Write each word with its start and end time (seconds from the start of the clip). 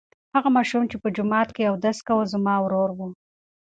هغه 0.35 0.49
ماشوم 0.57 0.83
چې 0.91 0.97
په 1.03 1.07
جومات 1.15 1.49
کې 1.55 1.69
اودس 1.71 1.97
کاوه 2.07 2.25
زما 2.33 2.55
ورور 2.61 2.89
و. 2.97 2.99